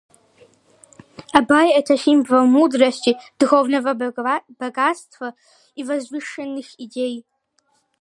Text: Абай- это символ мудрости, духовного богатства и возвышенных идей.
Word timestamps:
Абай- 1.37 1.71
это 1.79 1.95
символ 1.95 2.47
мудрости, 2.47 3.19
духовного 3.37 3.93
богатства 4.47 5.35
и 5.75 5.83
возвышенных 5.83 6.65
идей. 6.79 7.23